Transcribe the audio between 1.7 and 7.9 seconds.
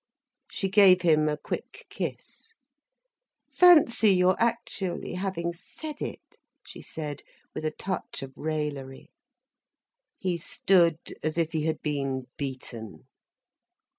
kiss. "Fancy your actually having said it," she said with a